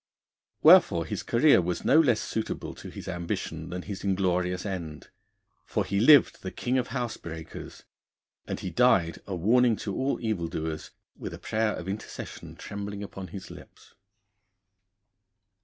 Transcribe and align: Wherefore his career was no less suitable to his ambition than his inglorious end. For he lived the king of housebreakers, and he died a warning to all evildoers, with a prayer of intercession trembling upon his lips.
Wherefore 0.63 1.05
his 1.05 1.21
career 1.21 1.61
was 1.61 1.85
no 1.85 1.99
less 1.99 2.19
suitable 2.19 2.73
to 2.73 2.89
his 2.89 3.07
ambition 3.07 3.69
than 3.69 3.83
his 3.83 4.03
inglorious 4.03 4.65
end. 4.65 5.09
For 5.63 5.85
he 5.85 5.99
lived 5.99 6.41
the 6.41 6.49
king 6.49 6.79
of 6.79 6.87
housebreakers, 6.87 7.83
and 8.47 8.59
he 8.61 8.71
died 8.71 9.19
a 9.27 9.35
warning 9.35 9.75
to 9.75 9.95
all 9.95 10.19
evildoers, 10.19 10.89
with 11.15 11.35
a 11.35 11.37
prayer 11.37 11.75
of 11.75 11.87
intercession 11.87 12.55
trembling 12.55 13.03
upon 13.03 13.27
his 13.27 13.51
lips. 13.51 13.93